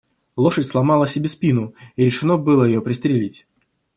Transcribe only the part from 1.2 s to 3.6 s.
спину, и решено было ее пристрелить.